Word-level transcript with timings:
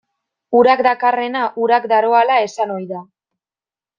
Urak 0.59 0.79
dakarrena 0.87 1.43
urak 1.65 1.85
daroala 1.93 2.39
esan 2.47 2.75
ohi 2.79 2.87
da. 2.95 3.05